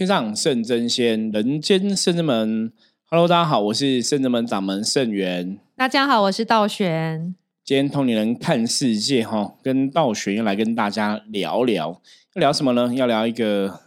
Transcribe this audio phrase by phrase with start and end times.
[0.00, 2.72] 天上圣真仙，人间圣真门。
[3.10, 5.58] Hello，大家好，我是圣真门掌门圣元。
[5.76, 7.34] 大家好，我是道玄。
[7.62, 12.00] 今天同龄人看世界哈，跟道玄又来跟大家聊聊，
[12.34, 12.94] 要聊什么呢？
[12.94, 13.78] 要聊一个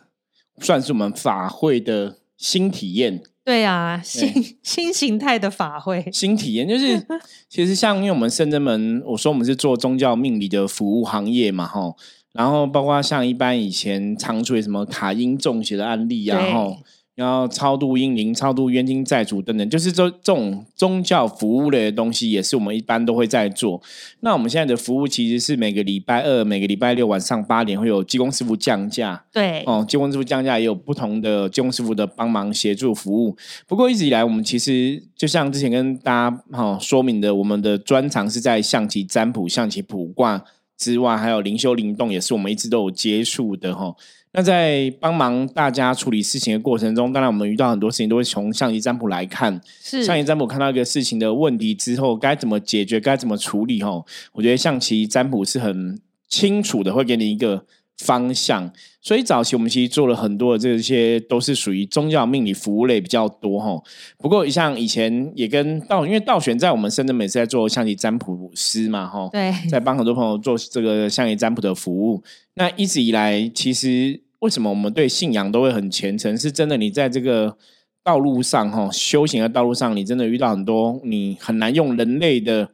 [0.60, 3.24] 算是我们法会的新体验。
[3.44, 7.04] 对啊，新新形态的法会，新体验就是，
[7.50, 11.96] 其实像因为我们圣真门，我说我们是做宗教命理的服务行业嘛，哈。
[12.34, 16.78] 然后包括像一般以前常出什么卡因中邪的案例啊，然后
[17.16, 23.80] 然后超度阴灵、超度冤亲债主等等，就是这这种宗教服务类的东西，也是我们一般都会在做。
[24.22, 33.38] 那我们现在的服务其实是每个礼拜二、每个礼拜六晚上八点会有技工师傅降价，对哦，技工师傅降价也有不同的技工师傅的帮忙协助服务。
[33.68, 40.44] 不过一直以来，我们其实就像之前跟大家哈说明的，我们的专长是在象棋占卜、象棋卜卦。
[40.78, 43.96] 之外，还有灵修灵动，也是我们一直都有接触的哈。
[44.34, 49.62] 那在帮忙大家处理事情的过程中，当然我们遇到很多事情都会从象棋占卜来看。
[49.80, 53.82] 是象棋占卜看到一个事情的问题之后，该怎么解决，该怎么处理？
[53.84, 57.66] 哈，我觉得象棋占卜是很清楚的，会给你一个。
[58.04, 58.70] 方向，
[59.02, 63.82] 所以早期我们其实做了很多的这些，都是属于宗教命理服务类比较多哈。
[64.18, 72.22] 不过像以前也跟道，因为道玄在我们深圳每次在做象棋占卜师嘛哈，对，在帮很多朋友做这个象棋占卜的服务。
[72.56, 76.38] 那一直以来，其实为什么我们对信仰都会很虔诚？
[76.38, 77.58] 是真的，你在这个
[78.04, 82.70] 道路上哈，修行的道路上，你真的遇到很多你很难用人类的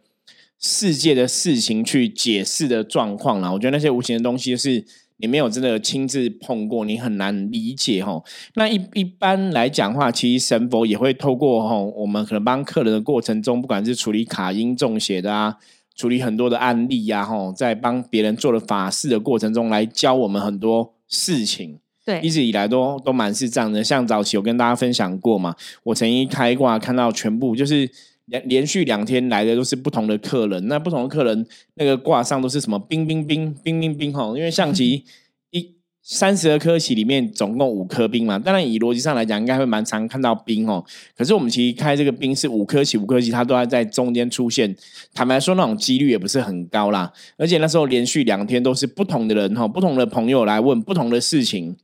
[0.59, 3.52] 世界的事情去解释的状况啦。
[3.52, 4.83] 我觉得那些无形的东西是。
[5.22, 8.23] 你没有真的亲自碰过，你很难理解哈。
[8.56, 15.58] 那一一般来讲话，其实神佛也会透过哈，我们可能帮客人的过程中，不管是处理卡因中邪的啊，
[15.95, 21.80] 处理很多的案例呀，哈，在帮别人做了法事的过程中，来教我们很多事情。
[22.06, 23.83] 对，一直以来都都蛮是这样的。
[23.83, 27.92] 像早期有跟大家分享过嘛，我曾经开挂看到全部就是。
[28.30, 31.45] 连连续两天来的都是不同的客人，那不同的客人
[31.76, 35.04] 那个挂上都是什么冰冰冰冰冰冰哈，因为象棋
[35.52, 40.83] 一三十二颗棋里面总共五颗冰嘛，当然以逻辑上来讲应该会蛮常看到冰哦。
[41.15, 44.75] 可是我们其实开这个冰是五颗棋五颗棋，它都要在中间出现。
[45.14, 47.11] 坦白说，那种几率也不是很高啦。
[47.37, 51.75] 而且那时候连续两天都是不同的人哈，不同的朋友来问不同的事情，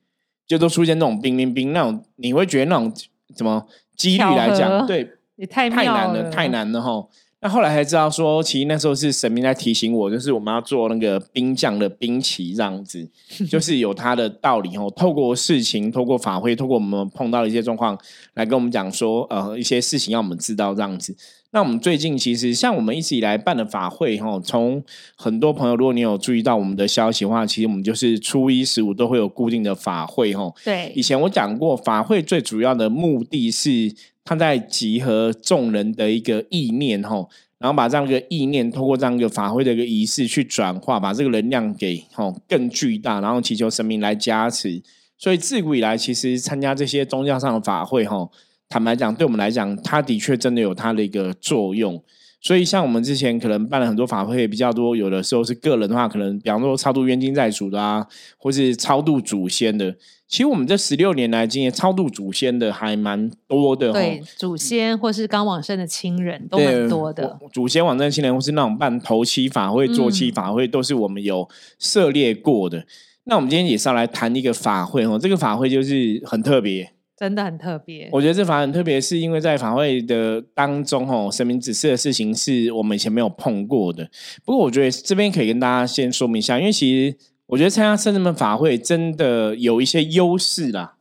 [0.48, 2.92] 就都出现那种冰冰冰那种，你会觉得那种
[3.36, 5.10] 怎么几率来讲对。
[5.36, 7.08] 也太太难了，太难了哈！
[7.42, 13.08] 那后来才知道说，其实那时候是神明在提醒我，就是我们要做那个兵将的兵旗这样子，
[13.48, 14.92] 就是有它的道理哦。
[14.96, 17.96] 透过事情，透过法会，透过我们碰到的一些状况，
[18.34, 21.16] 来跟我们讲说，呃，一些事情要我们知道这样子。
[21.52, 24.84] 那我们最近其实像我们一直以来办的法会哈，从
[25.16, 30.52] 很多朋友，如果你有注意到我们的消息的话，其实我们就是初一十五都会有固定的法会哈。
[30.64, 33.94] 对，以前我讲过，法会最主要的目的是。
[34.26, 44.82] 他在集合众人的一个意念，吼，然后把这样一个意念，通过这样一个法会的一个仪式去转化，把这个能量给吼更巨大，然后祈求神明来加持。
[45.16, 48.32] 所以自古以来，其实参加这些宗教上的法会，吼，
[48.68, 52.04] 坦白讲，对我们来讲，它的确真的有它的一个作用。
[52.42, 58.06] 所以像我们之前可能办了很多法会比较多，有的时候是个人的话，可能比方说超度冤亲债主的啊，
[58.38, 59.96] 或是超度祖先的。
[60.36, 67.40] 其实我们这十六年来经验超度祖先的还蛮多的，对祖先或是刚往生的亲人都蛮多的。
[67.54, 71.48] 祖先往生亲人或是那种办头七法会、做七法会，都是我们有
[71.80, 72.86] 涉猎过的。
[73.24, 78.10] 那我们今天也是要来谈一个法会哦，这个法会就是很特别，真的很特别。
[78.12, 84.06] 我觉得这法很特别，是因为在法会的当中哦，神明指示的事情是我们以前没有碰过的。
[84.44, 87.18] 不过我觉得这边可以跟大家先说明一下，因为其实。
[87.48, 90.96] 我觉得参加圣人们法会真的有一些优势啦。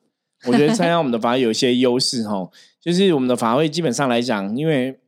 [0.46, 4.98] 我觉得参加我们的法会有一些优势哈，就是我们的法会基本上来讲，因为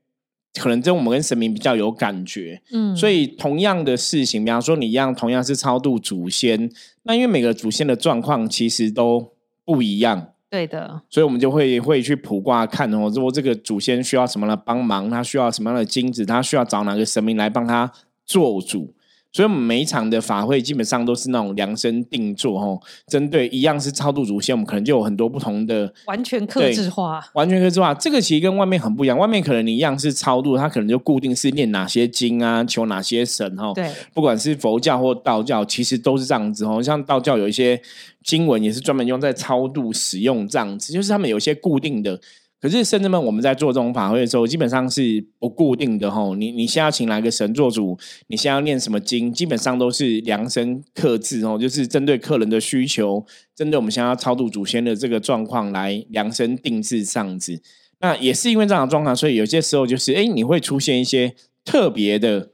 [0.59, 6.71] 可能跟我们跟神明比较有感觉，嗯，所以同样的事情，比方说你一样同样是超度祖先，
[7.03, 17.93] 那因为每个祖先的状况其实都不一样，对的，所以我们就会会去卜卦看哦，说这个祖先需要什么的帮忙，他需要什么样的金子，他需要找哪个神明来帮他
[18.25, 18.95] 做主。
[19.37, 27.93] 所以，我们每一场的法会基本上都是那种量身定做，哦，针对一样是超度祖先，我们可能就有很多不同的，完全克制化，完全克制化。
[27.93, 36.83] 这个其实跟外面很不一样，外面可能你一样是超度，它可能就固定是念哪些经啊，求哪些神，哈，对，不管是佛教或道教，其实都是这样子，哦。
[36.83, 37.79] 像道教有一些
[38.25, 42.19] 经文也是专门用在超度使用这样子，就是他们有一些固定的。
[42.67, 46.35] 可是甚至们我们在做这种法会的时候，基本上是不固定的吼。
[46.35, 47.97] 你你先要请来个神做主，
[48.27, 53.25] 你先要念什么经，基本上都是量身刻制哦，就是针对客人的需求，
[53.55, 57.63] 针对我们想要超度祖先的这个状况来量身定制这样子。
[58.01, 62.51] 那也是因为这样的状况，所以有些时候就是，哎，你会出现一些特别的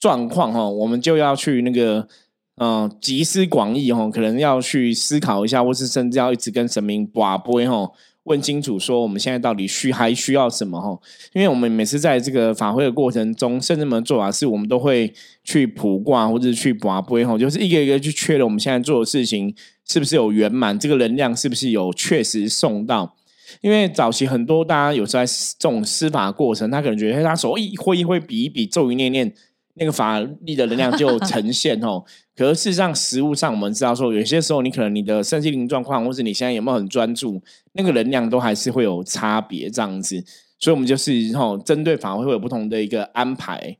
[0.00, 2.08] 状况哈，我们就要去那个，
[2.56, 7.92] 嗯，集思广益哈，可能要去思考一下，或是甚至要一直跟神明把杯哈，
[8.24, 10.96] 问清楚说我们现在到底需还需要什么哈？
[11.32, 19.54] 因为我们每次在这个法会的过程中，甚至们做法是我们都会去卜卦或者去把杯哈，就是一个一个去确认我们现在做的事情
[19.88, 23.16] 是不是有圆满，这个能量是不是有确实送到。
[23.60, 29.34] 因为早期很多大家有在这种施法过程，他可能觉得他手一挥一挥比一比咒语念念，
[29.74, 32.04] 那个法力的能量就 呈现哦。
[32.34, 37.42] 可是事实上，实物上我们知道说，有些时候你可能你的身心灵状况，或是你现在有没有很专注，
[37.72, 40.24] 那个能量都还是会有差别这样子。
[40.58, 43.76] 所以，我们就是吼，针对法会会有不同的一个安排。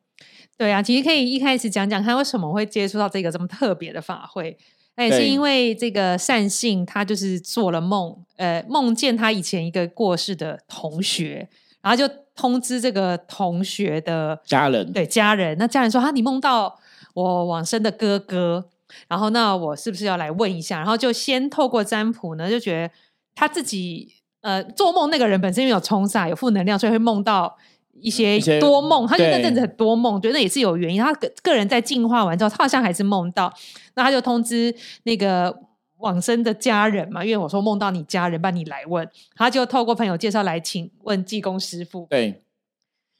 [0.58, 4.56] 对啊，其实可以一开始讲讲看，为什么会接触到这个这么特别的法会。
[4.96, 11.48] 那也是因为这个善信，他就是做了梦，呃，梦见他以前一个过世的同学，
[11.80, 15.56] 然后就通知这个同学的家人，对家人。
[15.58, 16.78] 那家人说：“啊，你梦到
[17.14, 18.68] 我往生的哥哥，
[19.08, 22.94] 然后那我是不是要来问一下？”然后就先透过占卜呢，就觉得
[23.34, 27.56] 他自己呃做梦那个人本身因为有冲煞、有负能量，所以会梦到。
[28.00, 31.00] 一些多梦，他就那阵子很多梦，觉得那也是有原因。
[31.00, 33.52] 他个个人在进化完之后，他好像还是梦到，
[33.94, 35.54] 那他就通知那个
[36.02, 42.06] 往生的家人嘛，因为我说梦到你家人，帮你来问，他就透过朋友介绍来请问济公师傅。
[42.10, 42.42] 对，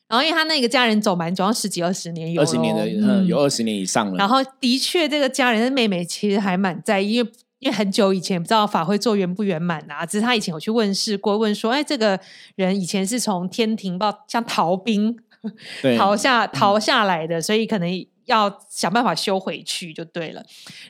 [0.08, 4.16] 然后因为他那个家人走蛮久，十几二十年，有二十年的，嗯，有二十年以上了。
[4.18, 7.32] 然后的确，这个家人的妹妹其实还蛮在意，因为。
[7.62, 12.18] 因为很久以前不知道法会做圆不圆满啊，只是他以前有去问事过，问说，哎，这个
[12.56, 15.16] 人以前是从天庭报像逃兵
[15.96, 17.88] 逃下逃下来的，所以可能
[18.26, 20.42] 要想办法修回去就对了。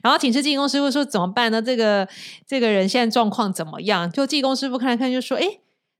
[0.02, 1.60] 然后请示技工师傅说怎么办呢？
[1.60, 2.06] 这个
[2.46, 4.10] 这个人现在状况怎么样？
[4.10, 5.44] 就技工师傅看了看，就说，哎，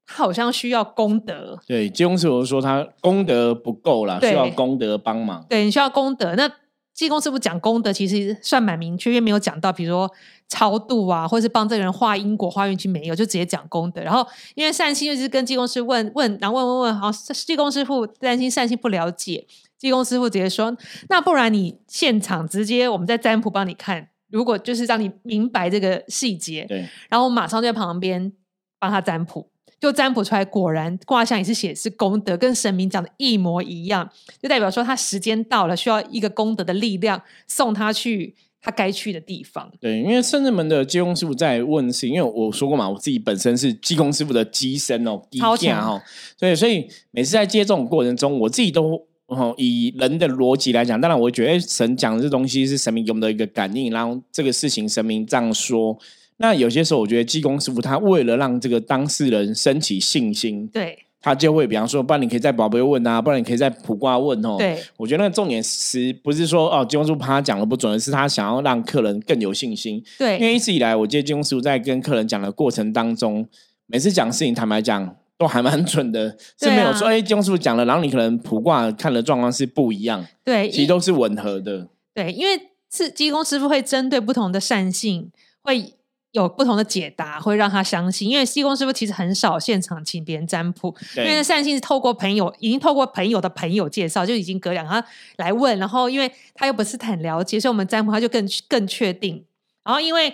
[0.06, 1.58] 他好像需要功德。
[1.67, 5.44] 对，技工师傅说他功德不够了，需要功德帮忙。
[5.49, 6.50] 对你需要功德，那
[6.93, 10.11] 技工师傅讲功德其实算蛮明确，因为没有讲到，比如说。
[10.49, 14.02] 超度啊，或者是帮这个人化因果、化运气，没有就直接讲功德。
[14.02, 14.23] 然后
[14.55, 19.46] 因为善心就是跟济公师问问，然后问问问，好，技工师傅担心善心不了解，
[19.82, 20.75] 济公师傅直接说
[21.11, 28.32] ：“那不然你现场直接我们在占卜帮你看，如果就是让你明白这个细节，对，然后我马上在旁边
[28.79, 29.50] 帮他占卜，
[29.81, 34.08] 就占卜出来，果然卦象也是写是功德，跟神明讲的一模一样，
[34.40, 39.69] 就代表说他时间到了，需要一个功德的力量送他去。”他该去的地方。
[39.81, 46.00] 对，因为圣人门的济公师傅在问是，因为我说过嘛，我自己本身是济公师傅的机身哦，超强哈。
[46.38, 55.99] 对，所以每次在接这种过程中，我自己都哦，以人的逻辑来讲，当然我觉得神讲的这东西是神明给我们的一个感应，然后这个事情神明这样说。
[56.38, 60.99] 那有些时候，我觉得济公师傅他为了让这个当事人升起信心，对。
[61.25, 64.56] 他就会，比方说，不然你可以在宝贝问啊，不然你可以在卜卦问哦。
[64.58, 70.02] 对，我觉得那个重点是不是说哦，金公师傅怕他讲的不准，而是他想要让客人更有信心。
[70.19, 73.46] 对，因为一直以来，我记得金公师傅在跟客人讲的过程当中，
[73.87, 80.26] 每次讲事情，坦白讲都还蛮准的，是没有说哎，金公师傅讲了，然后你可能卜卦看的状况是不一样。
[80.44, 81.88] 对，其实都是吻合的。
[82.14, 85.31] 对，因为是济公师傅会针对不同的善性
[85.62, 85.94] 会。
[86.32, 95.04] 有不同的解答会让他相信，因为西公师傅其实很少现场请别人占卜，因为善性是透过朋友，已经透过朋友的朋友介绍，就已经隔两他
[95.37, 99.45] 来问，然后因为他又不是很了解，所以我们占卜他就更更确定。
[99.85, 100.33] 然后因为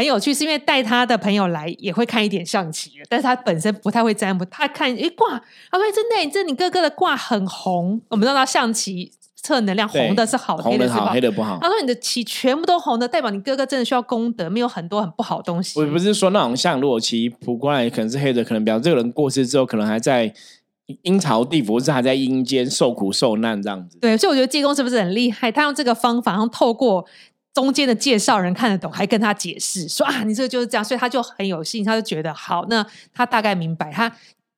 [0.00, 5.38] 很有趣，是因为带他的朋友来也会看一点象棋，但是他本身不太会占卜，他看一卦，
[5.70, 9.12] 他说真的，这你哥哥的卦很红，我们知道象棋。
[9.42, 11.58] 测能量红的是好，黑的是好，黑的不好。
[11.62, 15.80] 他说你的棋全部都红的，代表你哥哥真的需要功德，没有很多很不好的东西。
[15.80, 20.30] 我不是说那种像如果棋扑过来可能是黑的，可能表示这个人过世之后可能还在
[21.02, 23.96] 阴曹地府，或是还在阴间受苦受难这样子。
[23.98, 25.50] 对，所以我觉得济公是不是很厉害？
[25.50, 27.06] 他用这个方法，然后透过
[27.52, 34.12] 中间的介绍人看得懂，还跟他解释说啊，你这个就是这样，所以他就很有信，他就觉得好，那他大概明白他。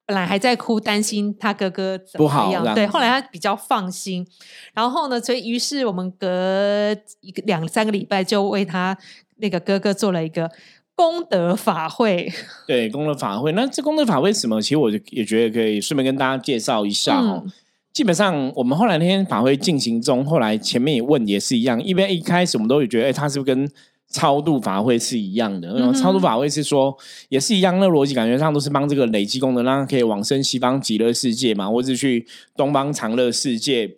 [0.05, 2.75] 本来还在哭，担心他哥哥怎么样？
[2.75, 4.27] 对，后来他比较放心。
[4.75, 8.99] 然后呢，所以于是我们隔一个两三个礼拜，就为他
[9.37, 10.51] 那个哥哥做了一个
[10.97, 12.31] 功德法会。
[12.67, 13.53] 对，功德法会。
[13.53, 14.61] 那这功德法会什么？
[14.61, 17.47] 其实我也觉得可以顺便跟大家介绍一下哦。
[17.93, 23.71] 基本上，我们后来那天法会进行中，后来前面也问也是一样，因为一开始我们都有觉得，哎，他是不是跟
[24.09, 25.93] 超度法会是一样的。
[25.93, 26.97] 超度法会是说
[27.29, 33.97] 也是一样，那逻辑感觉上都是帮这个累积功德，让他可以往生西方极乐世界嘛，或者去东方长乐世界，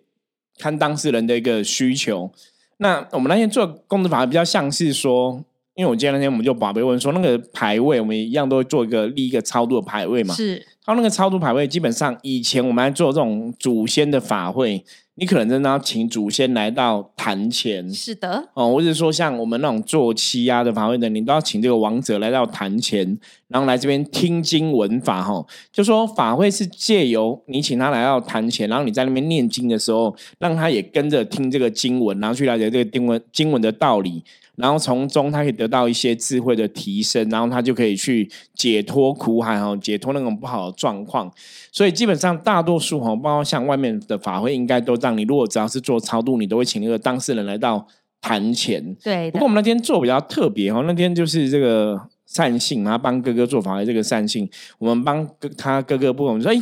[0.57, 2.31] 看当事人的一个需求。
[2.77, 5.41] 那我们那天做功德法会比较像是说，
[5.75, 10.33] 因为我今天那天我们就宝贝问说，那个排位我们一样都会做一个立一个超度的排位嘛？
[10.33, 10.65] 是。
[10.85, 17.91] 他那个超度牌位，基本上以前我们来做这种祖先的法会，你可能真的要请祖先来到坛前。
[17.91, 25.23] 是的，哦，或者说像我们那种做七压的法会的，你都要请这个王者来到坛前，然后来这边听经闻法。
[25.23, 34.23] 哈，就说法会是借由你请他来到坛前，然后你在那边念经的时候，让他也跟着听这个经文，然后去了解这个经文经文的道理。
[34.55, 41.31] 然后从中他可以得到一些智慧的提升，然后他就可以去解脱苦海哈，解脱那种不好的状况。
[41.71, 47.85] 所以基本上大多数哈，包括像外面的法会，应该都让你如果只要是做超度，你都会请那个当事人来到
[48.21, 48.95] 坛前。
[49.03, 49.29] 对。
[49.31, 56.61] 不过我们那天做比较特别哈，那天就是这个善信嘛，帮哥哥做法会，这个善信，我们帮哥他哥哥不，我们说哎，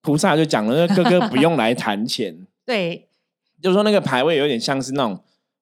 [0.00, 2.46] 菩萨就讲了，那哥哥不用来坛前。
[2.64, 3.08] 对。
[3.60, 5.18] 就是说那个牌位有点像是那种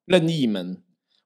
[0.07, 0.77] 任意门。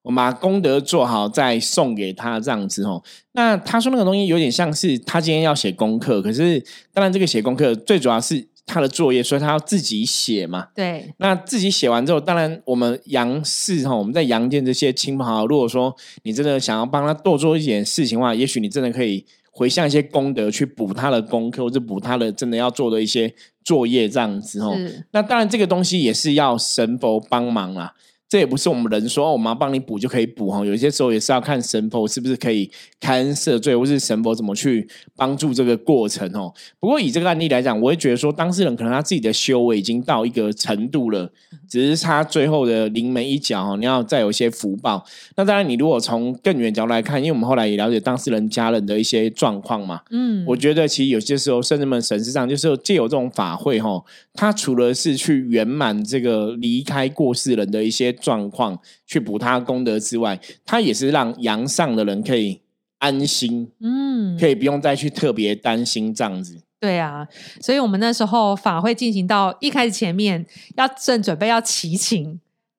[0.08, 3.02] 我把功德做好，再送给他这样子哦。
[3.32, 6.58] 那他说那个东西有点像是他今天要写功课，可是
[6.94, 10.68] 当然这个写功课最主要是他的作业，所以他要自己写嘛。
[10.74, 11.12] 对。
[11.18, 24.74] 那自己写完之后，当然我们杨氏哈，我们在杨建这些亲朋好友，如果说你真的想要帮他多做一点事情的话，也许你真的可以回向一些功德去补他的功课，或者补他的真的要做的一些作业这样子哦。
[25.10, 27.92] 那当然这个东西也是要神佛帮忙啦。
[28.28, 32.70] 这也不是我们人说我们要帮你补就可以补哈，有些时候也是要看神佛是不是可以
[33.00, 36.52] 开恩赦罪，或是神佛怎么去帮助这个过程哦。
[36.78, 41.32] 不过以这个案例来讲，我会觉得说当事人可能他自己的修为已经到一个程度了，
[41.66, 45.02] 只是他最后的临门一脚哈，你要再有一些福报。
[45.36, 54.02] 那当然，你如果从更远角度来看，因为我们后来也了解当事人家人的一些状况嘛，嗯，我觉得其实有些时候甚至们神事上就是借由这种法会哈，
[54.38, 58.14] 他除了是去圆满这个离开过世人的一些。
[58.28, 62.60] 状况去补他功德之外，他也是让阳上的人可以
[62.98, 66.60] 安心，嗯，可以不用再去特别担心这样子。
[66.78, 67.26] 对啊，
[67.60, 70.44] 所以我们那时候法会进行到一开始前面
[70.76, 72.38] 要正准备要祈请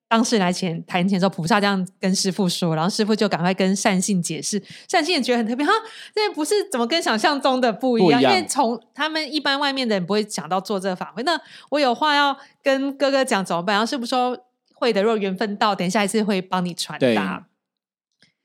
[0.10, 5.72] 当事人来前谈前的时候，菩萨这样跟师傅说，然后师傅就赶快跟善信解释，善信也觉得很特别哈，
[6.14, 11.40] 这不是怎么跟想象中的不一样，因为从他们一般外面的人不会想到做这个法会，那
[11.70, 13.76] 我有话要跟哥哥讲怎么办？
[13.76, 14.38] 然后师傅说。
[14.82, 17.48] 会的，若缘分到，等下一次会帮你传达。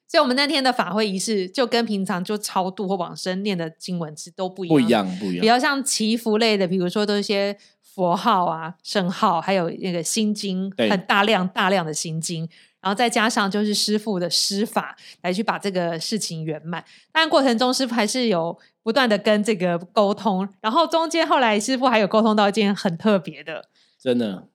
[0.08, 5.40] 所以，我们那天的法会仪式就跟平常就超度或往生念的经文是都不一样，不一样，不一样。
[5.40, 7.56] 比较像祈福类的，比如说都是一些
[7.94, 12.48] 佛号啊、圣号，还有那个心经，很大量大量的心经，
[12.80, 16.84] 然后再加上就是师傅的施法来去把这个事情圆满。
[17.12, 23.66] 但过程中，师傅还是有不断的跟这个沟通，然后中间后来师傅还有沟通到一件很特别的，
[24.02, 24.48] 真的。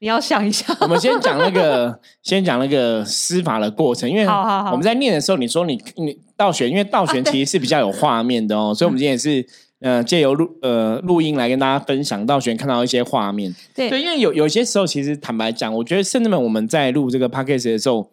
[0.00, 9.46] 你要想一下，我们先讲那个，先讲那个施法的过程，因为我们在念的时候，你说你你倒悬，因为倒悬其实是比较有画面的哦，所以我们今天也是
[9.84, 13.54] 呃借由录呃录音来跟大家分享倒悬看到一些画面。
[13.72, 18.10] 对，因为有有些时候，其实坦白讲，我觉得甚至们我们在录这个 podcast 的时候。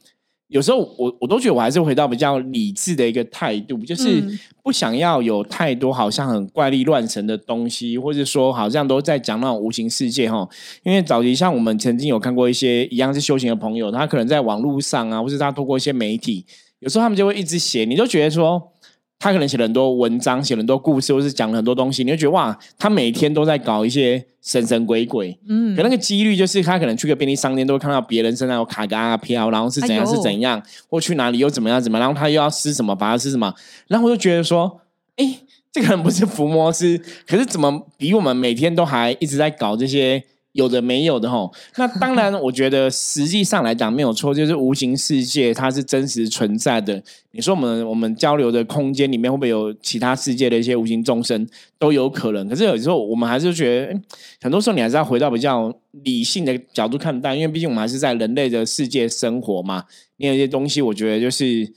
[0.51, 4.22] 有时候我我都觉得我还是回到比较理智的一个态度，就是
[4.62, 10.46] 不想要有太多好像很怪力乱神的东西，或者说好像都在讲那种无形世界哈。
[10.84, 16.46] 因为早期像我们曾经有看过一些一样是修行的朋友，他可能在网络上啊，或者他透过一些媒体，
[16.80, 18.74] 有时候他们就会一直写，你就觉得说。
[19.22, 25.38] 他可能写了很多文章，写了很多故事，或是讲了很多东西，你会觉得哇，他每天都在搞一些神神鬼鬼。
[25.48, 30.60] 嗯，可那个几率就是他可能去个便利商店，都会看到别人身上有卡个阿飘，然后是怎样是怎样，
[30.90, 33.54] 或去哪里又怎么样怎么，然后他又要施什么，把他施什么，
[33.88, 34.82] 然后我就觉得说，
[35.18, 35.38] 哎，
[35.72, 40.24] 这个人不是伏魔师，可是怎么比我们每天都还一直在搞这些？
[40.53, 47.01] 有的没有的哈，那当然，我觉得实际上来讲没有错，就是无形世界它是真实存在的。
[47.31, 51.48] 你说我们我们交流的空间里面会不会有其他世界的一些无形众生
[51.79, 52.48] 都有可能？
[52.50, 54.01] 可是有时候我们还是觉得，
[54.41, 59.86] 很多时候你还是要回到比较理性的角度看待，因为毕竟我们还是在人类的世界生活嘛。
[60.17, 61.74] 你有一些东西，我觉得就是。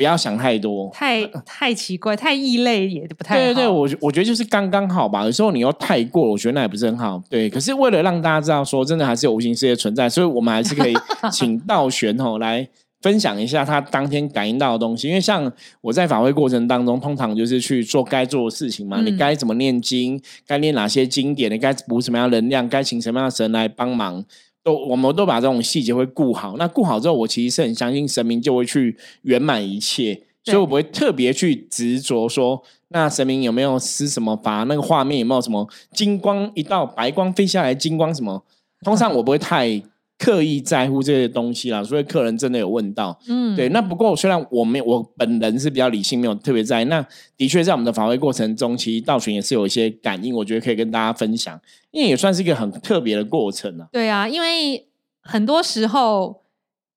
[0.00, 3.36] 不要想太多，太 太奇怪，太异类也不太。
[3.36, 5.26] 对对对，我我觉得就是刚刚好吧。
[5.26, 7.22] 有时候你又太过，我觉得那也不是很好。
[7.28, 10.94] 对， 可是为了让大家知道说，真的还是有无形世界存在，所以我们还是可以
[11.30, 12.66] 请道玄吼来
[13.02, 15.06] 分享一下他当天感应到的东西。
[15.06, 15.52] 因为像
[15.82, 19.02] 我在法会过程当中，通常就是去做该做的事情嘛。
[19.02, 24.24] 你该怎么念经，该念哪些经典，你该补什么样能量，该请什么样的神来帮忙。
[24.62, 26.56] 都我们都把这种细节会顾好。
[26.56, 38.44] 那顾好之后，我其实是很相信神明就会去圆满一切，所以我不会特别去执着说，那神明有没有施什么法，那个画面有没有什么金光一道白光飞下来，金光什么？
[38.82, 39.82] 通常我不会太。
[40.20, 43.70] 刻意在乎这些东西啦，所以客人真的有问到，嗯，对。
[43.70, 46.84] 那不过虽然我没我本人是比较理性，没有特别在意。
[46.84, 47.04] 那
[47.38, 51.58] 的确在我们的访问过程中，其实道群也是有一些感应，我觉得可以跟大家分享，
[51.90, 53.88] 因为也算是一个很特别的过程啊。
[53.90, 54.86] 对啊，因为
[55.22, 56.38] 很多时候。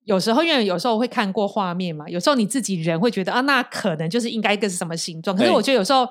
[0.04, 5.34] 有时候，因为有时候会看过画面嘛，有时候你自己人会觉得啊，那可能就是应该一个是什么形状。
[5.34, 6.06] 可是我觉得有时候，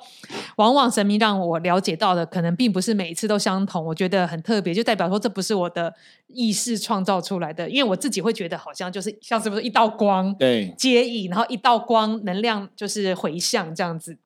[0.55, 3.85] 往往神明让我了解到的，可能并不是每一次都相同。
[3.85, 5.93] 我觉得很特别，就代表说这不是我的
[6.25, 7.69] 意识创造出来的。
[7.69, 14.17] 因为我自己会觉得，好像就是像是不是一道光对接引，然后一道光能量就是回向这样子。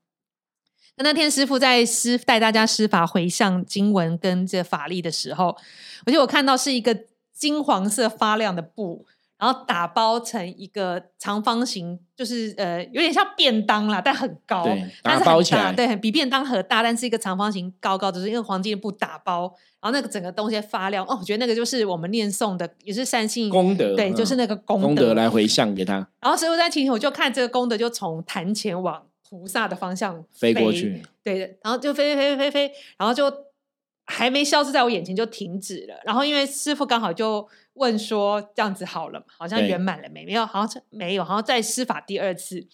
[0.96, 5.48] 那那天师傅在施带大家施法回向经文跟这法力的时候，
[6.06, 6.98] 我觉得我看到是一个
[7.34, 9.06] 金黄色发亮的布。
[9.39, 14.67] 然后打包成一个长方形，就是呃，有点像便当啦，但很高，
[15.03, 19.44] 打包起来，对，比便当盒大，但是一个长方形，高高的，是因为黄金布打包，
[19.79, 25.96] 然后那个整个东西发亮哦，我觉得那个就是我们念诵的，也是善信功德，对，就是那个功德来回向给他。
[26.20, 33.32] 然后师傅在祈请，我就看这个功德就从坛前往菩萨的方向飞过去，对，然后就飞飞飞飞飞，然后就
[34.06, 36.01] 还没消失在我眼前就停止了。
[36.03, 37.48] 然后因为师傅刚好就。
[37.78, 40.26] 问说这样子好了好像圆满了没？
[40.26, 42.68] 没有，好像没有，好像再施法第二次。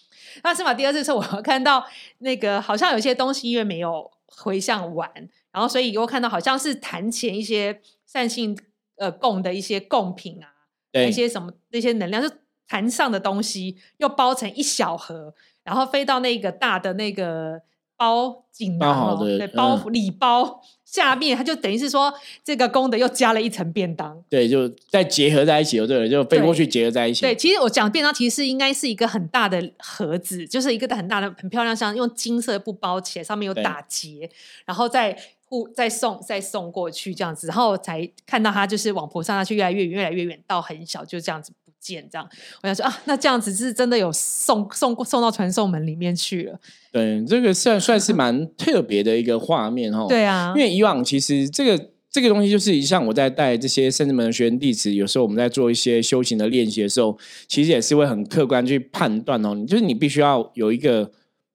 [0.44, 1.86] 那施法第二次的时候，我看到
[2.20, 5.10] 那个好像有些东西因为没有回向完，
[5.52, 8.58] 然后所以又看到好像是坛前一些善性
[8.98, 10.48] 呃供的一些贡品啊，
[10.94, 12.34] 一些什么那些能量，就
[12.68, 15.34] 坛上的东西又包成一小盒，
[15.64, 17.62] 然后飞到那个大的那个
[17.98, 20.62] 包锦囊对包礼包。
[20.94, 27.22] 下面它就等于是说，这个功德又加了一层便当，对，就再结合在一起，对了，就飞过去结合在一起。
[27.22, 34.30] 对，其实我讲便当，其实是应该是一个很大的盒子，就是一个很大的、很漂亮，像用金色布包起来，上面有打结，
[34.66, 41.52] 然后再互再送再送过去这样子，然后才看到它就是往菩萨那去，越来越远，越来越远，到很小，就这样子
[41.84, 42.08] 不见。
[42.10, 42.30] 这样，
[42.62, 46.58] 我想说啊，那这样子是真的有送送送到传送门里面去了。
[46.92, 50.06] 对，这个算算是蛮特别的一个画面哈。
[50.08, 57.18] 对啊，因为以往其实这个这个东西就是像我在带这些圣智门的学员弟子，有时候我们在做一些修行的练习的时候，
[57.48, 59.54] 其实也是会很客观去判断哦。
[59.54, 61.12] 你就是你必须要有一个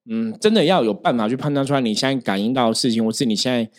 [0.09, 3.69] 嗯，真的要有办法去判断出来，你现在感应到的事情，或是你现在。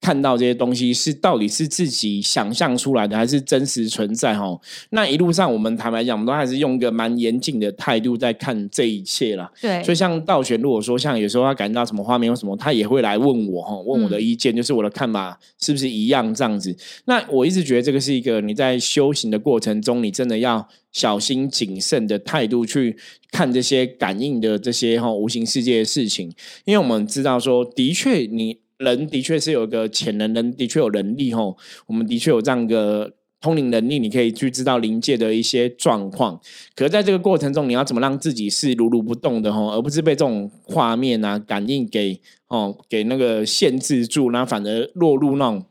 [0.00, 4.34] 看到这些东西是到底是自己想象出来的，还是真实存在？
[4.34, 4.58] 哈，
[4.90, 9.52] 那一路上我们坦白讲，我们都还是用一个蛮严谨的态度在看这一切啦。
[9.60, 16.74] 对，所以像道玄，如果说像有时候他感到什么画面或什么，他也会来问我，哈，问我的意见，就是我的看法是不是一样这样子？
[17.04, 22.96] 那我一直觉得这个是一个你在修行的过程中，你真的要小心谨慎的态度去
[23.30, 26.32] 看这些感应的这些哈无形世界的事情，
[26.64, 28.60] 因为我们知道说，的确你。
[28.80, 36.40] 人的确是有个潜能，人的确有能力吼，我们的确有这样一个通灵能力，你可以去知道灵界的一些状况。
[36.74, 45.64] 可是在这个过程中，你要怎么让自己是如如不动的吼，而不是被这种画面啊、感应给哦给那个限制住，然后反而落入那种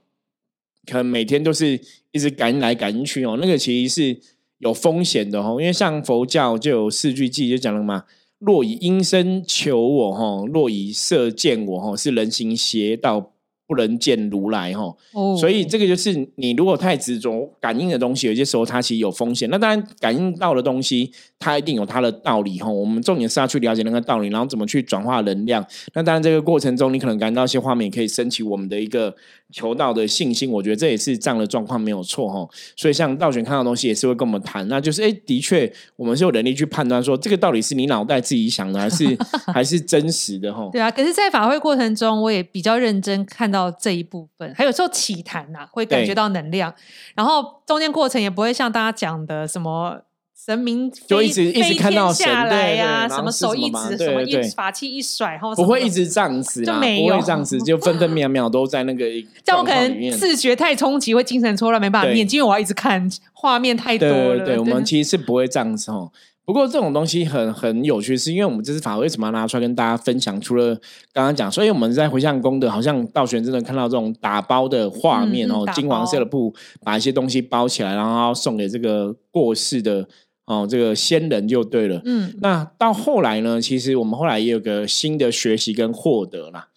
[0.86, 4.19] 可能每天都是一直感应来感应去哦，那个其实是
[4.60, 5.60] 有风险的吼。
[5.60, 8.04] 因为像佛教就有四句偈就讲了嘛。
[8.39, 13.34] 若以阴身求我，哈；若以射箭我，哈，是人行邪道。
[13.69, 14.91] 不能见如来哈，
[15.39, 19.47] 所以这个就是你如果太执着感应的东西，有些时候它其实有风险。
[19.51, 22.67] 那当然感应到的东西，它一定有它的道理哈。
[22.67, 25.63] 我们重点是要去了解那个道理，然后怎么去转化能量。
[25.93, 29.15] 那当然这个过程中，你可能感到一些画面，可以升起我们的一个
[29.51, 30.49] 求道的信心。
[30.49, 32.49] 我觉得这也是这样的状况没有错哈。
[32.75, 39.05] 所以像道玄看到东西，也是会跟我们谈，那就是哎，的确我们是有能力去判断说这个到底是你脑袋自己想的，还是
[39.53, 40.67] 还是真实的哈。
[40.71, 43.59] 对啊，可是，在法会过程中，我也比较认真看到。
[43.60, 46.74] 到这一部分，还有时候起痰呐，会感觉到能量，
[47.15, 50.02] 然后中间过程也不会像大家讲的什么
[50.45, 59.06] 神明就一直一直看到下来呀，什么手一指，什么一法器一甩，然后不会一直这样子，就没有这样子，就分分秒秒都在那个。
[59.43, 64.45] 但我可能视觉太冲击，会精神错乱，没办法念，因为我要一直看画面太多了。
[64.45, 66.10] 对，我们其实是不会这样子哦。
[66.49, 70.41] 不过这种东西很很有趣，是因为我们这次法为什么要拿出来跟大家分享？
[70.41, 70.73] 除了
[71.13, 76.51] 刚刚讲，所以我们在回向功德，好像道玄真的看到这种打包的画面哦，金黄色的布
[76.83, 80.07] 把一些东西包起来，然后送给这个过世的
[80.47, 82.01] 哦这个先人就对了。
[82.03, 86.69] 嗯，那到后来呢，其实我们后来也有个新的学习跟获得啦。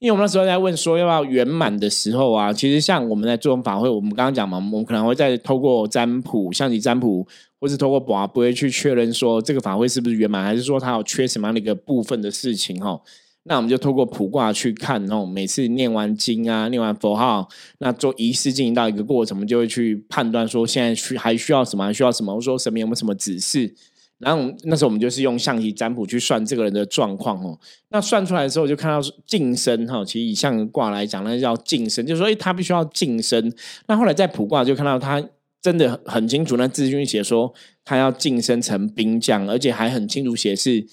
[0.00, 7.28] 因为我们那时候在问说要不要圆满的时候啊，其实像我们在做法会，我们刚刚讲嘛，我们可能会再透过占卜、象棋占卜，
[7.60, 13.00] 或是透过卜不会去确认说这个法会是不是圆满，还是说它有缺什么样的一个部分的事情哈。
[13.44, 23.74] 那我们就透过卜卦去看哦，每次念完经啊，念完佛号，那做仪式进行到一个过程，我们就会去判断说现在需还需要什么，还需要什么，我说神明有没有什么指示。
[24.18, 27.58] 然后那时候我们就是用象棋占卜去算这个人的状况哦。
[27.88, 33.50] 那算出来的时候就看到晋升哈，其实以象卦来讲，那叫晋升，就是说哎，他必须要晋升。
[33.88, 35.26] 那后来在卜卦就看到他
[35.62, 37.52] 真的很清楚，那字君写说
[37.84, 40.86] 他要晋升成兵将，而且还很清楚写是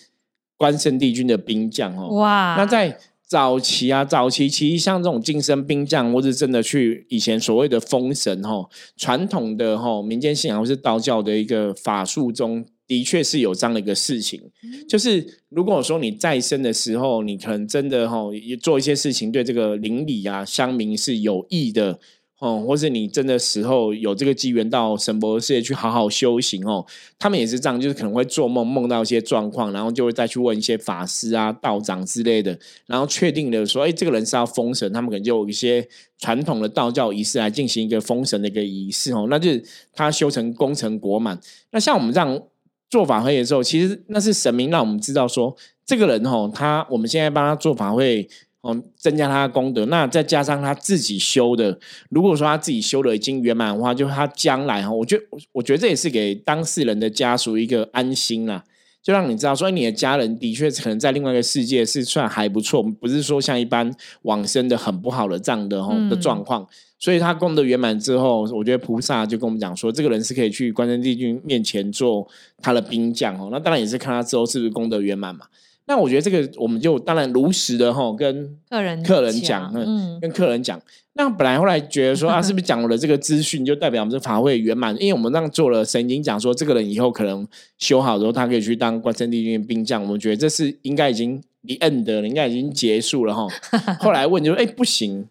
[0.56, 2.16] 关圣帝君的兵将哦。
[2.16, 2.56] 哇！
[2.58, 12.66] 那在早期啊，早期其实像这种晋升兵将，或是真的去以前所谓的封神哦，传统的哈民间信仰或是道教的一个法术中。
[12.88, 14.42] 的确是有这样的一个事情，
[14.88, 18.22] 就是如果说你在生的时候，你可能真的哈
[18.62, 22.00] 做一些事情对这个邻里啊乡民是有益的
[22.40, 26.86] 哦，或是你真的时候有这个机缘到神佛世界去好好修行哦，
[27.18, 35.88] 他们也是这样，就是可能会做梦梦到一些状况，然后就会再去问一些法师啊道长之类的，然后确定的说，哎，这个人是要封神，他们可能就有一些
[36.20, 41.40] 传统的道教仪式来进行一个封神的一个仪式哦，那就是他修成功成果满。
[41.72, 42.42] 那像我们这样。
[42.90, 45.54] 做法会的时候，其实那是神明让我们知道说，
[45.86, 48.26] 这个人哦，他我们现在帮他做法会
[48.68, 49.86] 哦，增加他的功德。
[49.86, 58.66] 那再加上他自己修的，如果说他自己修的已经圆满的话，就他将来哈，我觉得我觉得这也是给当事人的家属一个安心啦，
[59.02, 63.90] 就让你知道说，你的家人的确可能在另外一个世界是算还不错，不是说像一般
[64.24, 66.68] 往生的很不好的这样的的状况。
[67.00, 72.28] 所以他功德圆满之后，我觉得菩萨就跟我们讲说，这个人是可以去关圣帝君面前做
[72.62, 73.50] 他的兵将哦。
[73.50, 75.46] 那当然也是看他之后是不是功德圆满嘛。
[75.88, 80.80] 那我觉得这个我们就当然如实的哈跟客人客人讲，嗯，跟客人讲。
[81.14, 84.94] 那本来后来觉得说啊，是不是讲我的这个资讯就代表我们这法会圆满？
[85.02, 87.48] 因为我们让做了，神经讲说这个人以后可能
[87.78, 90.04] 修好之后，他可以去当关圣帝君兵将。
[90.04, 93.48] 我们觉得这是应该已经 the end 了，应该已经结束了哈。
[94.00, 95.28] 后来问就说，哎，不行。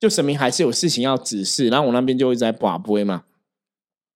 [0.00, 3.24] 就神明还是有事情要指示，然后我那边就一直在把杯嘛。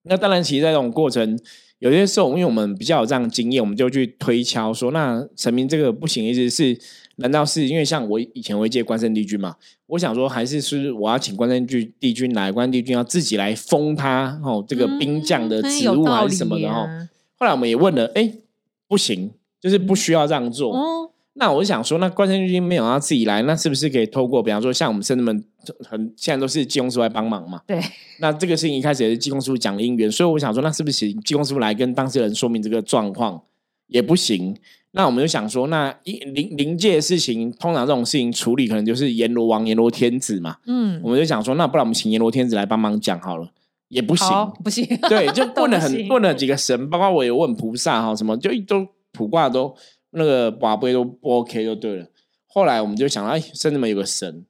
[0.09, 1.39] 那当然，其实在这种过程，
[1.79, 6.79] 有些时候，因为我们比较有这样经验，我们就去推敲说，那神明这个不行，意思是
[7.17, 9.55] 难道是因为像我以前会借关圣帝君嘛？
[9.87, 16.87] 我想说，还是是我要请关圣帝帝君来，关帝君要自己来封他哦，这个兵将的职务还是什么的哦。
[17.37, 18.33] 后来我们也问了，哎，
[18.87, 21.11] 不行，就是不需要这样做。
[21.37, 25.43] 那我想说，那关圣帝君没有他自己来，那是不是可以透过，比方说像我们圣人们
[25.87, 27.61] 很现在都是济公师傅来帮忙嘛？
[27.67, 27.79] 对。
[28.19, 33.41] 那这个事情一开始也是济公师傅讲的因缘，所以我想说，那是不是请济公师傅来跟当事人说明这个状况
[33.87, 34.55] 也不行？
[34.91, 40.55] 那我们就想说，那临临界的事情，通常这种事情处理可能就是阎罗王、阎罗天子嘛。
[40.65, 41.01] 嗯。
[41.03, 43.49] 我们就想说，那不然我们请阎罗天子来帮忙讲好了，
[43.89, 44.27] 也不行，
[44.63, 44.85] 不行。
[45.09, 49.75] 对， 就问了很问了几个神，包括我也问菩萨哈，什么就都卜卦都。
[50.15, 52.07] 那个把杯都不 OK 就对了。
[52.47, 54.45] 后来我们就想到，哎，甚至们有个神，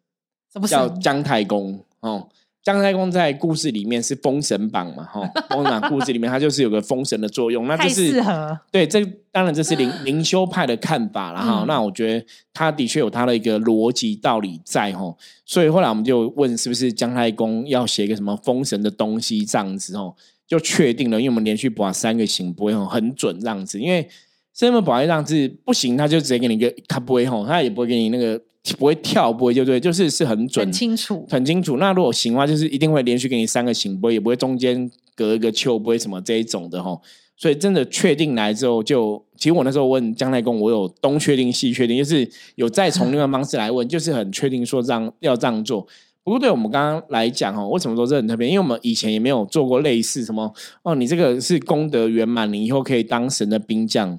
[0.67, 2.29] 叫姜太公哦。
[2.61, 7.67] 姜太公在故事里面是封神榜嘛，哈，封神榜故事里面他就是有个封神的作用。
[7.67, 8.59] 那就是适合。
[8.71, 11.63] 对，这当然这是灵灵修派的看法了哈。
[11.67, 15.15] 那我觉得他的确有他的一个逻辑道理在哈。
[15.45, 20.15] 所以后来我们就问，是不是姜太公要写个什么封神的东西这样子哦？
[20.47, 24.07] 就确定了，因为我们连续把三个行不会很准这样子，因为。
[24.55, 28.41] 生命保卫让是不行，他就直接给你一个，他不会吼，他也不会给你那个
[28.79, 31.75] 不会跳，不会就对，就是是很准、很清楚、很清楚。
[31.75, 37.01] 那如果行的话，就是一定会连续给你三个行，不会也不会中间隔一个秋，不会什么这一种的吼。
[37.35, 45.85] 所以真的确定来之后，就其实我那时候问姜太公，我有东确定西确定，就是有再从另外方式来问，就是很确定说这样要这样做。
[46.23, 48.47] 不过对我们刚刚来讲哦，为什么说这很特别？
[48.47, 54.17] 因为我们以前也没有做过类似什么哦，你这个是功德圆满，你以后可以当神的兵将。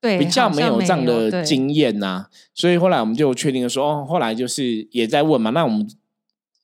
[0.00, 5.88] 对，比较没有这样的经验呐，所以后来我们就确定了说，哦，后来就是也在问嘛，那我们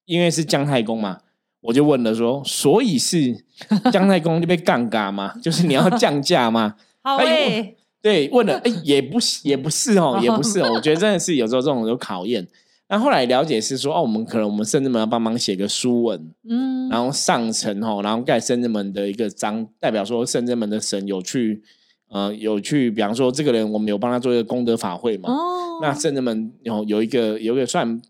[0.05, 1.18] 因为是姜太公嘛，
[1.62, 3.44] 我就问了说，所以是
[3.92, 6.77] 姜太公就被杠杆嘛，就是你要 降价嘛？
[7.03, 12.47] 好诶，对，问了，哎，也不是，也不是哦， 也不是哦，我觉得真的是有时候这种有考验。
[12.88, 21.62] 那后来了解是说，哦，我们可能我们甚至们要帮忙写个书文，嗯，然后上层哦，然后盖圣人们的一个章，代表说圣人们的神有去。
[22.08, 25.30] 呃，有去，比方说这个人，我们有帮他做一个功德法会嘛？
[25.30, 28.00] 哦，那圣人们有有一个有一个算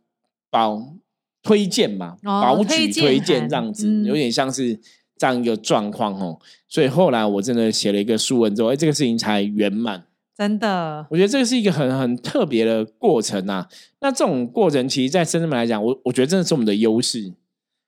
[0.50, 0.94] 保
[1.42, 4.78] 推荐嘛，保举推荐这样子，有点像是
[5.16, 6.38] 这样一个状况哦。
[6.68, 10.04] 所以后来我真的写了一个书文之后，哎，这个事情才圆满。
[10.36, 13.68] 真的，我觉得这个是一个很很特别的过程啊。
[14.00, 17.32] 那这种过程，其实，在深圳来讲，我我觉得真的是我们的优势，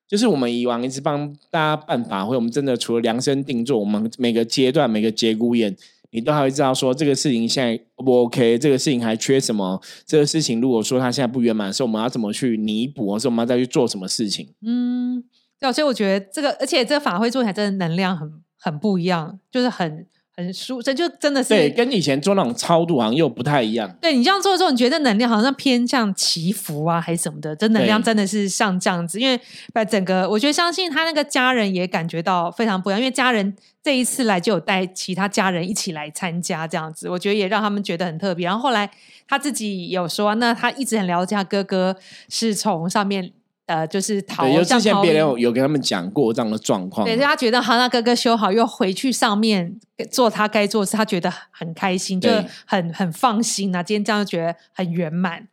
[0.07, 5.77] 就是我们以往一直帮大家办法会，我们真的除了量身定做，我们每个阶段每个节骨眼，
[6.17, 14.55] 你都还会知道说这个事情现在不 OK，这个事情还缺什么，这个事情如果说它现在不圆满，是我们要怎么去弥补，或是我们要再去做什么事情？
[14.63, 15.23] 嗯，
[15.61, 20.07] 对，所以我觉得这个，而且这个法会做起来真的能量很很不一样，就是很。
[20.37, 23.91] 很舒，这就真的是对，跟以前做那种超度好像又不太一样。
[24.03, 27.57] 对你这样做之后，你觉得能量好像偏向祈福啊，还是什么的？
[27.57, 29.41] 这能量真的是像这样子，因为
[29.73, 38.45] 把整个，我觉得相信他那个家人也感觉到非常不一样，因为家人这一次来就有带其他家人一起来参加，这样子，我觉得也让他们觉得很特别。
[38.45, 38.91] 然后后来
[39.27, 41.97] 他自己有说，那他一直很了解他哥哥
[42.29, 43.33] 是从上面。
[43.67, 49.79] 呃，就是逃，有之前别人有有跟他们讲过这样的状况，对，他觉得哈娜哥哥修好又回去上面
[50.11, 52.31] 做他该做的事，他觉得很开心，就
[52.65, 53.83] 很很放心啊。
[53.83, 55.49] 今天这样觉得很圆满。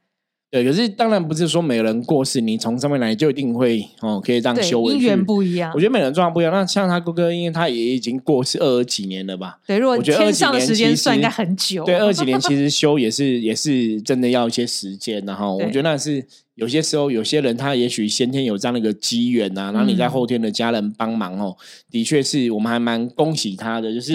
[0.54, 4.84] 对，可是当然不是说每个人过世，你从上面来就一定会哦，可以这样修。
[4.84, 6.54] 姻缘不一样，我觉得每个人状况不一样。
[6.54, 9.58] 那像他哥哥，因为他也已经过世二十几年了吧？
[9.66, 11.84] 对，如果天上的时间算，应该很久。
[11.86, 15.26] 对，二十几年其实修也是也是真的要一些时间。
[15.26, 21.58] 然后我觉得那是有些时候有些人他也许先天有这样的一个机缘呐，然后你在后天的家人帮忙哦，
[21.90, 24.14] 的确是我们还蛮恭喜他的，就是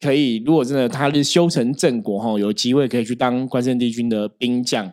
[0.00, 4.92] 可以如果真的他是修成正果哈，有机会可以去当关圣帝君的兵将。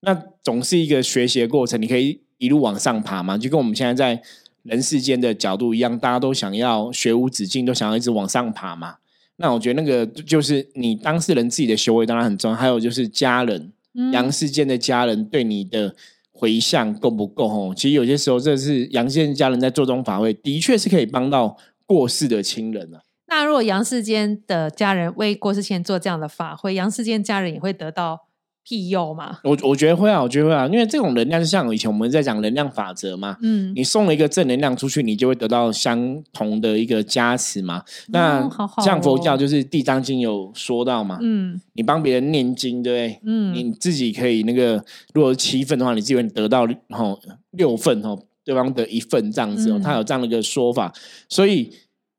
[0.00, 4.22] 那总是一个学习的过程，你可以一路往上爬嘛，就跟我们现在在
[4.62, 8.96] 人世间的角度一样，大家都想要学无止境，都想要一直往上爬嘛。
[9.36, 13.72] 那我觉得那个就是你当事人自己的修为当然很重要，还有就是家人，
[14.12, 15.96] 阳世间的家人对你的
[16.30, 17.48] 回向够不够？
[17.48, 21.56] 哦，其实有些时候这是阳世间家人在做这种法会，的确是可以帮到
[21.86, 23.02] 过世的亲人啊。
[23.26, 28.27] 那如果阳世间的家人为过世前做这样的法会，阳世间家人也会得到。
[28.68, 29.38] 庇佑嘛？
[29.42, 33.36] 我我觉得会啊，我觉得会啊，因为这种能量就像以前我们在讲能量法则嘛。
[33.40, 37.82] 嗯，你送了一个正能量出去，你就会得到相同的一个加持嘛。
[38.08, 38.46] 那
[38.84, 41.18] 像佛教就是《地藏经》有说到嘛。
[41.22, 43.20] 嗯，你帮别人念经，对不对？
[43.24, 47.18] 嗯，你自己可以那个，如果七份的话，你自己会得到哦
[47.52, 49.80] 六份哦，对方的一份这样子哦。
[49.82, 50.92] 他有这样的一个说法，
[51.28, 51.72] 所以。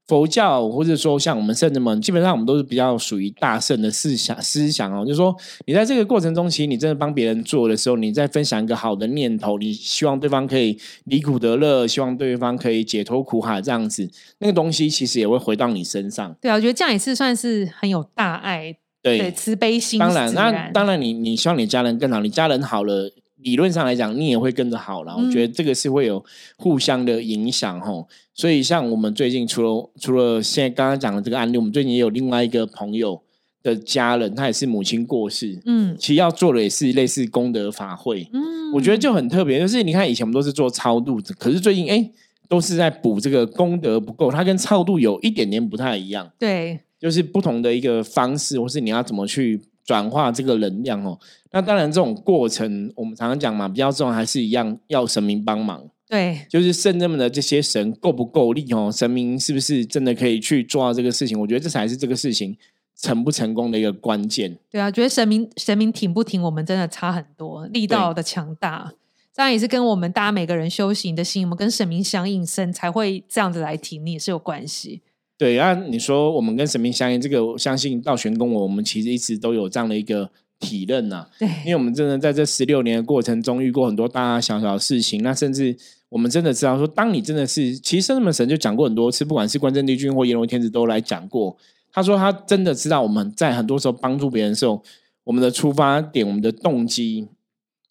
[0.10, 5.06] 佛教或者说像我们圣人们，基本上我们都是比较属于大圣的思想思想哦。
[5.06, 5.34] 就是说，
[5.68, 16.36] 你在这个过程中，其实你真的帮别人做的时候，你在分享一个好的念头，你希望对方可以离苦得乐，希望对方可以解脱苦海，这样子，那个东西其实也会回到你身上。
[16.42, 20.00] 对啊，我觉得这样也是算是很有大爱，对慈悲心。
[20.00, 23.12] 当然，那当然，你你希望你家人更好，你家人好了。
[23.42, 25.16] 理论上来讲，你也会跟着好了。
[25.16, 26.24] 我觉得这个是会有
[26.58, 28.08] 互相的影响吼。
[28.34, 33.22] 所以像我们最近除了除了现在刚刚讲的这个案例，我们最近也有另外一个朋友
[33.64, 35.62] 的家人，他也是母亲过世。
[35.66, 38.28] 嗯，其实要做的也是类似功德法会。
[38.34, 42.12] 嗯，我觉得就很特别，就是你看以前我们都是做超度，可是最近哎
[42.48, 46.30] 都是在补这个功德不够，它跟超度有一点点不太一样。
[46.38, 49.62] 对，就是不同的一个方式，或是你要怎么去。
[49.90, 51.18] 转化这个能量哦，
[51.52, 55.84] 那当然这种过程，我们常常讲嘛，比较重要还是一样要神明帮忙。
[56.08, 58.92] 对，就是圣人们的这些神够不够力哦？
[58.92, 61.40] 神明是不是真的可以去做到这个事情？
[61.40, 62.56] 我觉得这才是这个事情
[62.96, 64.56] 成不成功的一个关键。
[64.70, 68.94] 对啊，觉得神明神明挺不挺我们真的差很多，力道的强大，
[69.34, 75.02] 当然也是跟我们大家每个人修行的心，我们跟神明相应，神才会这样子来挺你，是有关系。
[75.40, 81.26] 对啊，你说我们跟神明相应，这个我相信道玄公，我们其实一直都有这样的一个体认呐。
[81.40, 85.74] 对，因为我们真的在这十六年的过程中遇过很多大大小小的事情，那甚至
[86.10, 91.56] 我们真的知道说，当你真的是，其实圣母神就讲过很多次，不管是关圣帝君或阎罗天子都来讲过，
[91.94, 94.84] 他说他真的知道我们在很多时候帮助别人的时候，
[95.24, 97.30] 我们的出发点，我们的动机。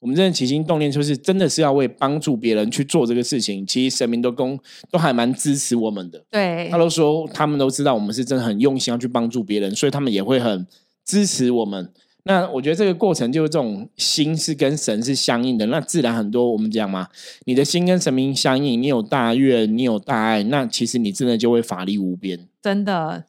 [0.00, 3.66] 我们真的起心动念，就是真的是要为帮助别人去做这个事情。
[3.66, 4.58] 其实神明都公
[4.90, 10.66] 都还蛮支持我们的，对，他都说他们都知道我们是真的很用心要去帮助别人，所以他们也会很
[11.04, 11.90] 支持我们。
[12.24, 17.08] 那我觉得这个过程就是这种心是跟神是相应的，那自然很多我们讲嘛，
[17.46, 23.24] 你的心跟神明相应，你有大愿，你有大爱，那其实你真的就会法力无边，真的。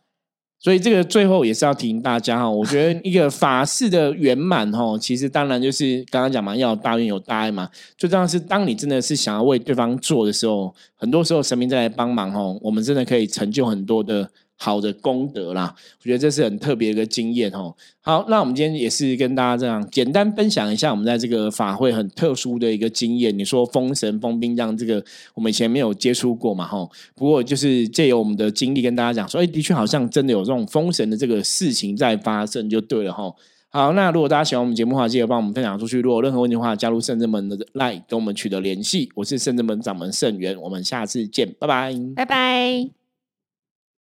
[0.61, 7.69] 所以这个最后也是要提醒大家哈，我觉得 一个法事的圆满哈，其实当然就是刚刚讲嘛，要有大愿有大爱嘛。
[7.97, 15.73] 最重要是当你真的是想要为对方做的时候，很多时候神明在来帮忙哈，我们真的可以成就很多的好的功德啦。
[15.99, 17.73] 我觉得这是很特别的一个经验哦。
[18.01, 23.37] 好，那我们今天也是跟大家这样简单分享一下我们在这个法会很特殊的一个经验。
[23.37, 26.67] 你说封神封兵让这个我们以前没有接触过嘛？
[26.67, 33.33] 哈，不过就是借由我们的经历跟大家讲说，哎，的确好像真的有这种封神的这个事情在发生，就对了哈。
[33.71, 36.01] 好，那如果大家喜欢我们节目的话，记得帮我们分享出去。
[36.01, 39.11] 如果有任何问题的话，加入圣正门的 line 跟我们取得联系。
[39.13, 42.98] 我是圣正门掌门圣元，我们下次见，拜拜，拜拜。